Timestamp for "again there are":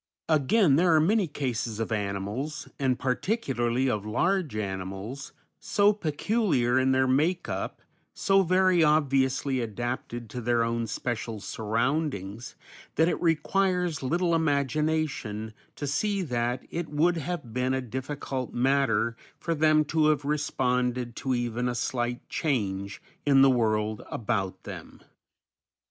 0.29-0.99